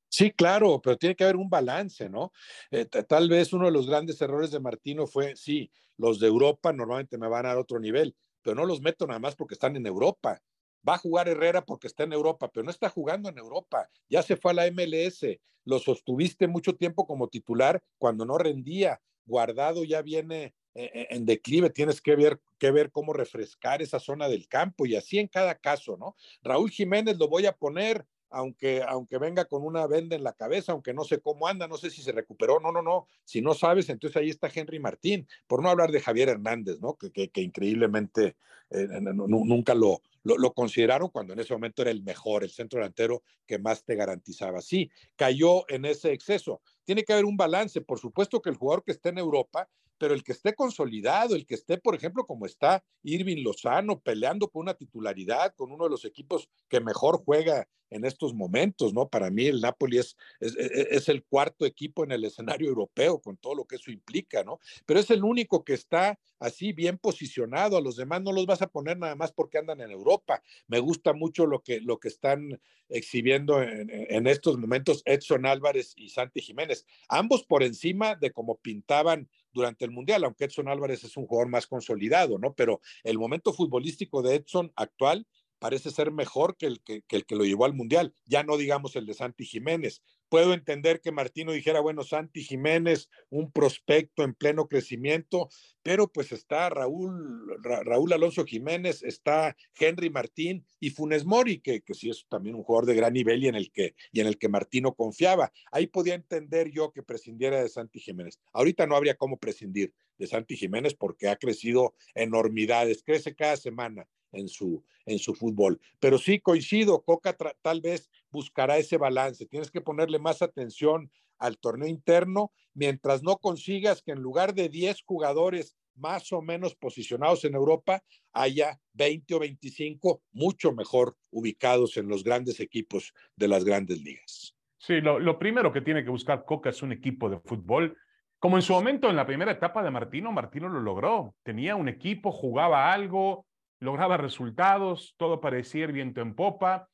[0.09, 2.31] Sí, claro, pero tiene que haber un balance, ¿no?
[2.71, 6.71] Eh, tal vez uno de los grandes errores de Martino fue, sí, los de Europa
[6.71, 9.75] normalmente me van a dar otro nivel, pero no los meto nada más porque están
[9.75, 10.41] en Europa.
[10.87, 13.89] Va a jugar Herrera porque está en Europa, pero no está jugando en Europa.
[14.09, 15.39] Ya se fue a la MLS.
[15.65, 19.01] Lo sostuviste mucho tiempo como titular cuando no rendía.
[19.25, 24.47] Guardado ya viene en declive, tienes que ver, que ver cómo refrescar esa zona del
[24.47, 26.15] campo y así en cada caso, ¿no?
[26.43, 30.73] Raúl Jiménez lo voy a poner, aunque, aunque venga con una venda en la cabeza,
[30.73, 33.55] aunque no sé cómo anda, no sé si se recuperó, no, no, no, si no
[33.55, 36.95] sabes, entonces ahí está Henry Martín, por no hablar de Javier Hernández, ¿no?
[36.95, 38.35] Que, que, increíblemente
[38.69, 42.79] eh, nunca lo, lo, lo, consideraron cuando en ese momento era el mejor, el centro
[42.79, 44.61] delantero que más te garantizaba.
[44.61, 46.61] Sí, cayó en ese exceso.
[46.83, 50.13] Tiene que haber un balance, por supuesto que el jugador que esté en Europa pero
[50.13, 54.61] el que esté consolidado, el que esté, por ejemplo, como está Irving Lozano, peleando por
[54.61, 59.07] una titularidad con uno de los equipos que mejor juega en estos momentos, ¿no?
[59.07, 63.37] Para mí el Napoli es, es, es, el cuarto equipo en el escenario europeo, con
[63.37, 64.59] todo lo que eso implica, ¿no?
[64.85, 68.61] Pero es el único que está así bien posicionado, a los demás no los vas
[68.61, 70.41] a poner nada más porque andan en Europa.
[70.67, 75.93] Me gusta mucho lo que, lo que están exhibiendo en, en estos momentos Edson Álvarez
[75.95, 81.03] y Santi Jiménez, ambos por encima de cómo pintaban durante el Mundial, aunque Edson Álvarez
[81.03, 82.53] es un jugador más consolidado, ¿no?
[82.53, 85.27] Pero el momento futbolístico de Edson actual
[85.59, 88.95] parece ser mejor que el que, el que lo llevó al Mundial, ya no digamos
[88.95, 90.03] el de Santi Jiménez.
[90.29, 95.49] Puedo entender que Martino dijera, bueno, Santi Jiménez, un prospecto en pleno crecimiento,
[95.83, 101.93] pero pues está Raúl, Raúl Alonso Jiménez, está Henry Martín y Funes Mori, que, que
[101.93, 104.37] sí es también un jugador de gran nivel y en, el que, y en el
[104.37, 105.51] que Martino confiaba.
[105.71, 108.39] Ahí podía entender yo que prescindiera de Santi Jiménez.
[108.51, 114.07] Ahorita no habría cómo prescindir de Santi Jiménez porque ha crecido enormidades, crece cada semana
[114.37, 115.79] en su, en su fútbol.
[115.99, 119.45] Pero sí coincido, Coca tal vez buscará ese balance.
[119.45, 124.69] Tienes que ponerle más atención al torneo interno mientras no consigas que en lugar de
[124.69, 131.97] 10 jugadores más o menos posicionados en Europa, haya 20 o 25 mucho mejor ubicados
[131.97, 134.55] en los grandes equipos de las grandes ligas.
[134.77, 137.97] Sí, lo, lo primero que tiene que buscar Coca es un equipo de fútbol.
[138.39, 141.35] Como en su momento en la primera etapa de Martino, Martino lo logró.
[141.41, 143.47] Tenía un equipo, jugaba algo,
[143.79, 146.89] lograba resultados, todo parecía ir viento en popa,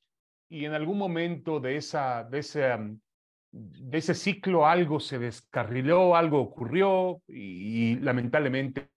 [0.50, 2.78] y en algún momento de, esa, de, ese,
[3.52, 8.90] de ese ciclo algo se descarriló, algo ocurrió, y, lamentablemente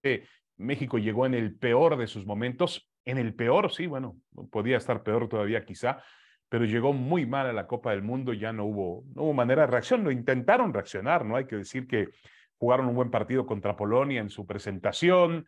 [0.57, 4.17] México llegó en el peor de sus momentos, en el peor, sí, bueno,
[4.51, 6.03] podía estar peor todavía quizá,
[6.49, 9.61] pero llegó muy mal a la Copa del Mundo, ya no hubo, no hubo manera
[9.63, 11.35] de reacción, lo intentaron reaccionar, ¿no?
[11.35, 12.09] Hay que decir que
[12.57, 15.45] jugaron un buen partido contra Polonia en su presentación,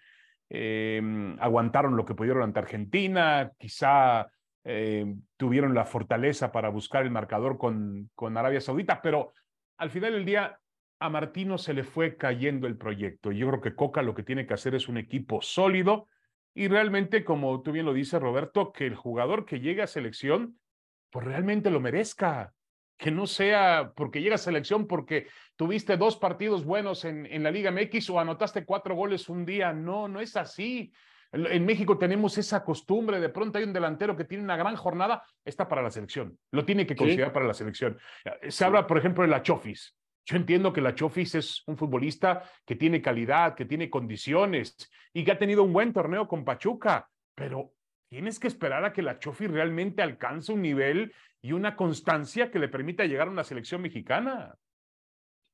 [0.49, 1.01] eh,
[1.39, 4.27] aguantaron lo que pudieron ante Argentina, quizá
[4.63, 9.33] eh, tuvieron la fortaleza para buscar el marcador con, con Arabia Saudita, pero
[9.77, 10.59] al final del día
[10.99, 13.31] a Martino se le fue cayendo el proyecto.
[13.31, 16.07] Yo creo que Coca lo que tiene que hacer es un equipo sólido
[16.53, 20.59] y realmente, como tú bien lo dices, Roberto, que el jugador que llegue a selección,
[21.09, 22.53] pues realmente lo merezca
[22.99, 27.49] que no sea porque llega a selección porque tuviste dos partidos buenos en, en, la
[27.49, 29.71] Liga MX o anotaste cuatro goles un día.
[29.71, 30.91] No, no es así.
[31.31, 35.23] En México tenemos esa costumbre, de pronto hay un delantero que tiene una gran jornada,
[35.45, 37.99] está para la selección, lo tiene que considerar para la selección.
[38.47, 39.95] Se habla, por ejemplo, de la Chofis.
[40.25, 44.75] Yo entiendo que la Chofis es un futbolista que tiene calidad, que tiene condiciones
[45.13, 47.73] y que ha tenido un buen torneo con Pachuca, pero
[48.09, 52.59] tienes que esperar a que la Chofis realmente alcance un nivel y una constancia que
[52.59, 54.57] le permita llegar a una selección mexicana.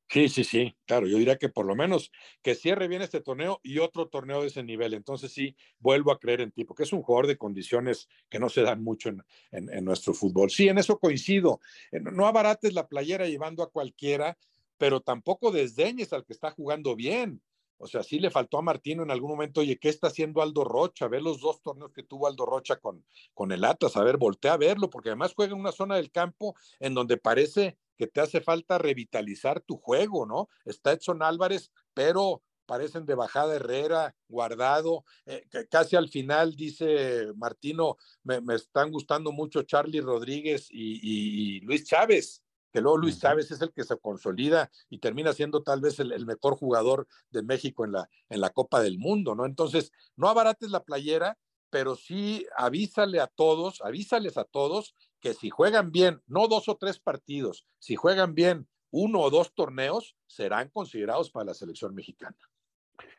[0.07, 2.11] Sí, sí, sí, claro, yo diría que por lo menos
[2.43, 4.93] que cierre bien este torneo y otro torneo de ese nivel.
[4.93, 8.49] Entonces sí, vuelvo a creer en ti, porque es un jugador de condiciones que no
[8.49, 10.51] se dan mucho en, en, nuestro fútbol.
[10.51, 11.59] Sí, en eso coincido.
[11.91, 14.37] Eh, no abarates la playera llevando a cualquiera,
[14.77, 17.41] pero tampoco desdeñes al que está jugando bien.
[17.77, 20.63] O sea, sí le faltó a Martino en algún momento, oye, ¿qué está haciendo Aldo
[20.63, 21.07] Rocha?
[21.07, 24.53] Ver los dos torneos que tuvo Aldo Rocha con, con el Atlas, a ver, voltea
[24.53, 28.21] a verlo, porque además juega en una zona del campo en donde parece que te
[28.21, 30.49] hace falta revitalizar tu juego, ¿no?
[30.65, 35.05] Está Edson Álvarez, pero parecen de bajada Herrera, guardado.
[35.25, 42.43] Eh, casi al final dice Martino, me, están gustando mucho Charlie Rodríguez y, Luis Chávez,
[42.75, 46.25] que luego Luis Chávez es el que se consolida y termina siendo tal vez el,
[46.25, 49.45] mejor jugador de México en la, en la Copa del Mundo, ¿no?
[49.45, 51.37] Entonces, no abarates la playera,
[51.69, 56.75] pero sí avísale a todos, avísales a todos que si juegan bien, no dos o
[56.75, 62.35] tres partidos, si juegan bien uno o dos torneos, serán considerados para la selección mexicana.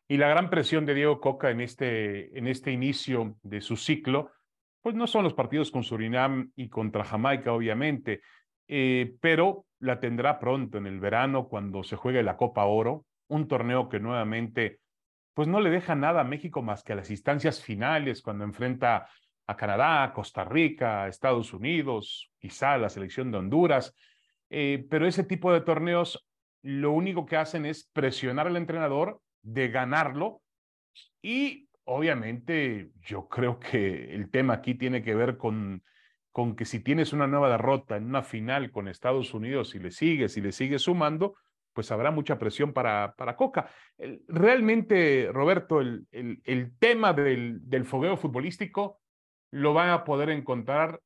[0.06, 4.32] Y la gran presión de Diego Coca en este, en este inicio de su ciclo,
[4.82, 8.20] pues no son los partidos con Surinam y contra Jamaica, obviamente,
[8.68, 13.48] eh, pero la tendrá pronto en el verano cuando se juegue la Copa Oro, un
[13.48, 14.80] torneo que nuevamente,
[15.34, 19.08] pues no le deja nada a México más que a las instancias finales, cuando enfrenta
[19.46, 23.94] a Canadá, Costa Rica, Estados Unidos, quizá la selección de Honduras.
[24.50, 26.26] Eh, pero ese tipo de torneos
[26.62, 30.42] lo único que hacen es presionar al entrenador de ganarlo
[31.22, 35.82] y obviamente yo creo que el tema aquí tiene que ver con,
[36.36, 39.90] con que si tienes una nueva derrota en una final con Estados Unidos y le
[39.90, 41.34] sigues y le sigues sumando,
[41.72, 43.70] pues habrá mucha presión para, para Coca.
[44.28, 49.00] realmente, Roberto, el, el, el tema del, del, fogueo futbolístico
[49.50, 51.00] lo van a poder encontrar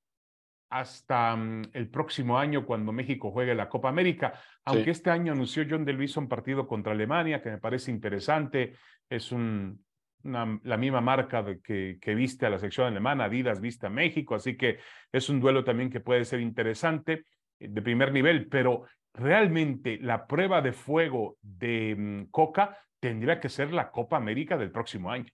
[0.69, 4.33] hasta mm, el próximo año cuando México juegue la Copa América,
[4.65, 8.75] aunque este año anunció John de un partido contra Alemania que me parece interesante,
[9.09, 9.81] es un,
[10.23, 14.35] la misma marca de que, que, viste a la sección alemana, Adidas viste a México,
[14.35, 14.79] así que
[15.13, 17.25] es un duelo también que puede ser interesante
[17.59, 23.49] eh, de primer nivel, pero realmente la prueba de fuego de mm, Coca tendría que
[23.49, 25.31] ser la Copa América del próximo año.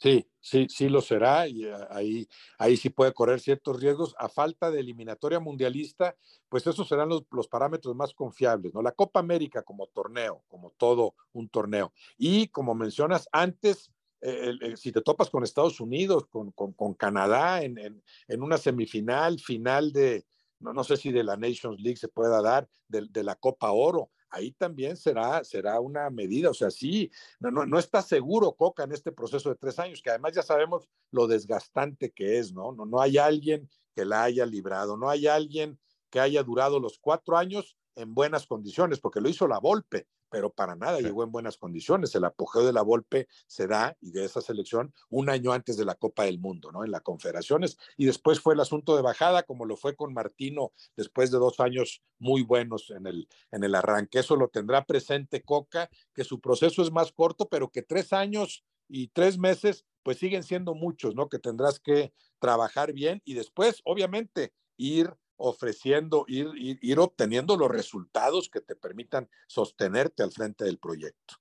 [0.00, 4.14] Sí, sí, sí lo será y ah, ahí, ahí sí puede correr ciertos riesgos.
[4.18, 6.14] A falta de eliminatoria mundialista,
[6.48, 8.80] pues esos serán los, los, parámetros más confiables, ¿no?
[8.80, 11.92] La Copa América como torneo, como todo un torneo.
[12.16, 17.78] Y como mencionas antes, eh, si te topas con Estados Unidos, con, con, Canadá en,
[17.78, 20.26] en, en, una semifinal, final de,
[20.60, 23.70] no, no sé si de la Nations League se pueda dar, de, de la Copa
[23.72, 26.50] Oro ahí también será, será una medida.
[26.50, 30.02] O sea, sí, no, no, no, está seguro Coca en este proceso de tres años,
[30.02, 32.72] que además ya sabemos lo desgastante que es, ¿no?
[32.72, 35.78] No, no hay alguien que la haya librado, no hay alguien
[36.10, 40.50] que haya durado los cuatro años en buenas condiciones, porque lo hizo la Volpe, pero
[40.50, 42.14] para nada llegó en buenas condiciones.
[42.14, 45.84] El apogeo de la Volpe se da, y de esa selección, un año antes de
[45.84, 46.84] la Copa del Mundo, ¿no?
[46.84, 50.72] En las Confederaciones, y después fue el asunto de bajada, como lo fue con Martino,
[50.96, 54.18] después de dos años muy buenos en el, en el arranque.
[54.20, 58.64] Eso lo tendrá presente Coca, que su proceso es más corto, pero que tres años
[58.88, 61.28] y tres meses, pues siguen siendo muchos, ¿no?
[61.28, 68.50] Que tendrás que trabajar bien y después, obviamente, ir ofreciendo, ir, ir, obteniendo los resultados
[68.50, 71.36] que te permitan sostenerte al frente del proyecto.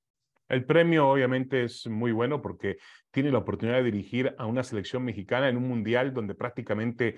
[0.47, 2.77] El premio obviamente es muy bueno porque
[3.11, 7.17] tiene la oportunidad de dirigir a una selección mexicana en un mundial donde prácticamente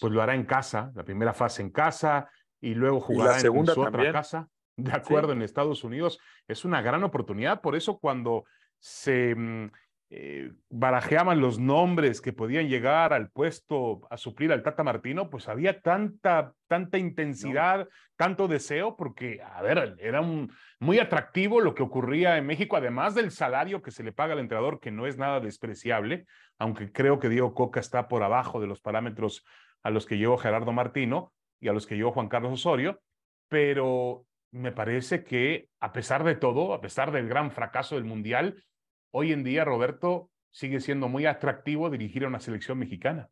[0.00, 3.72] pues lo hará en casa, la primera fase en casa y luego jugará la segunda
[3.72, 6.20] en su otra casa, de acuerdo, en Estados Unidos.
[6.46, 8.44] Es una gran oportunidad, por eso cuando
[8.78, 9.70] se mm,
[10.10, 15.48] eh, barajeaban los nombres que podían llegar al puesto a suplir al Tata Martino, pues
[15.48, 21.82] había tanta, tanta intensidad, tanto deseo, porque, a ver, era un, muy atractivo lo que
[21.82, 25.18] ocurría en México, además del salario que se le paga al entrenador, que no es
[25.18, 26.24] nada despreciable,
[26.58, 29.44] aunque creo que Diego Coca está por abajo de los parámetros
[29.82, 33.00] a los que llevó Gerardo Martino y a los que llevó Juan Carlos Osorio,
[33.48, 38.62] pero me parece que a pesar de todo, a pesar del gran fracaso del Mundial,
[39.10, 43.30] hoy en día, Roberto, sigue siendo muy atractivo dirigir a una selección mexicana.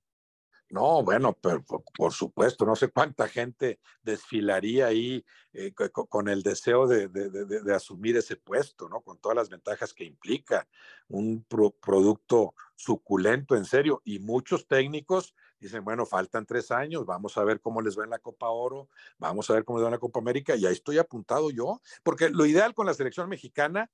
[0.68, 6.88] No, bueno, pero por, supuesto, no sé cuánta gente desfilaría ahí eh, con, el deseo
[6.88, 9.00] de, asumir ese puesto, ¿no?
[9.00, 10.66] Con todas las ventajas que implica
[11.06, 17.44] un producto suculento, en serio, y muchos técnicos dicen, bueno, faltan tres años, vamos a
[17.44, 19.94] ver cómo les va en la Copa Oro, vamos a ver cómo les va en
[19.94, 23.88] la Copa América, y ahí estoy apuntado yo, porque lo ideal con la selección mexicana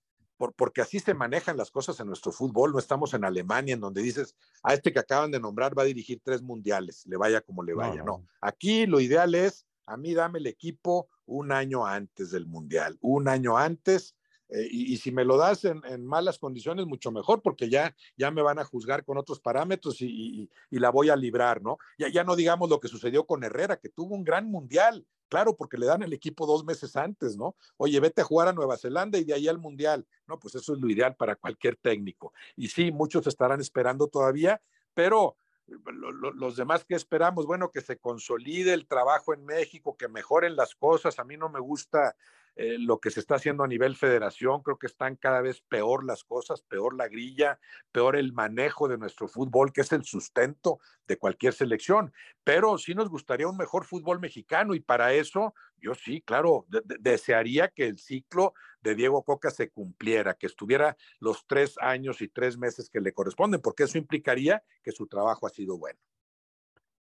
[0.50, 2.72] porque así se manejan las cosas en nuestro fútbol.
[2.72, 5.86] No estamos en Alemania, en donde dices, a este que acaban de nombrar va a
[5.86, 8.02] dirigir tres mundiales, le vaya como le vaya.
[8.02, 12.98] No, aquí lo ideal es, a mí dame el equipo un año antes del mundial,
[13.00, 14.16] un año antes.
[14.52, 18.42] Eh, y, si me lo das en, malas condiciones, mucho mejor, porque ya, ya me
[18.42, 21.78] van a juzgar con otros parámetros y, la voy a librar, ¿no?
[21.98, 25.56] Ya, ya no digamos lo que sucedió con Herrera, que tuvo un gran mundial, Claro,
[25.56, 27.56] porque le dan el equipo dos meses antes, ¿no?
[27.78, 30.06] Oye, vete a jugar a Nueva Zelanda y de ahí al Mundial.
[30.26, 32.34] No, pues eso es lo ideal para cualquier técnico.
[32.54, 34.60] Y sí, muchos estarán esperando todavía,
[34.92, 40.54] pero los demás que esperamos, bueno, que se consolide el trabajo en México, que mejoren
[40.54, 41.18] las cosas.
[41.18, 42.14] A mí no me gusta
[42.54, 44.62] eh, lo que se está haciendo a nivel federación.
[44.62, 47.58] Creo que están cada vez peor las cosas, peor la grilla,
[47.92, 52.12] peor el manejo de nuestro fútbol, que es el sustento de cualquier selección.
[52.44, 56.66] Pero sí nos gustaría un mejor fútbol mexicano y para eso yo sí, claro,
[57.00, 62.28] desearía que el ciclo de Diego Coca se cumpliera, que estuviera los tres años y
[62.28, 65.98] tres meses que le corresponden, porque eso implicaría que su trabajo ha sido bueno.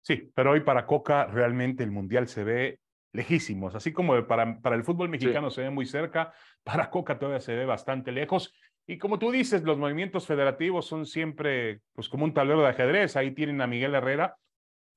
[0.01, 2.79] Sí, pero hoy para Coca realmente el Mundial se ve
[3.11, 6.33] lejísimos, así como para, para el fútbol mexicano se ve muy cerca,
[6.63, 8.53] para Coca todavía se ve bastante lejos.
[8.85, 13.15] Y como tú dices, los movimientos federativos son siempre pues como un tablero de ajedrez.
[13.15, 14.35] Ahí tienen a Miguel Herrera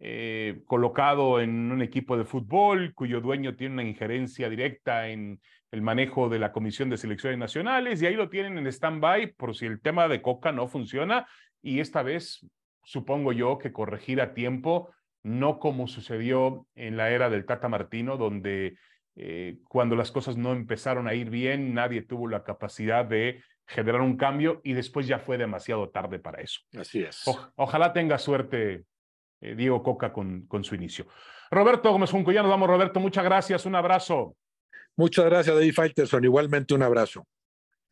[0.04, 5.40] eh, colocado en un equipo de fútbol cuyo dueño tiene una injerencia directa en
[5.70, 9.54] el manejo de la Comisión de Selecciones Nacionales y ahí lo tienen en stand-by por
[9.54, 11.24] si el tema de Coca no funciona
[11.62, 12.44] y esta vez
[12.82, 14.90] supongo yo que corregir a tiempo
[15.22, 18.76] no como sucedió en la era del Tata Martino, donde
[19.16, 24.00] eh, cuando las cosas no empezaron a ir bien, nadie tuvo la capacidad de generar
[24.00, 26.60] un cambio y después ya fue demasiado tarde para eso.
[26.78, 27.22] Así es.
[27.56, 28.84] ojalá tenga suerte
[29.40, 31.06] eh, Diego Coca con, con su inicio.
[31.50, 33.00] Roberto Gómez Junco, ya nos vamos, Roberto.
[33.00, 34.36] Muchas gracias, un abrazo.
[34.96, 36.24] Muchas gracias, David Faitelson.
[36.24, 37.26] Igualmente un abrazo.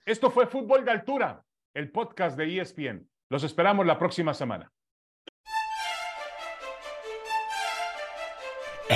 [0.05, 1.43] Esto fue Fútbol de Altura,
[1.75, 3.09] el podcast de ESPN.
[3.29, 4.73] Los esperamos la próxima semana.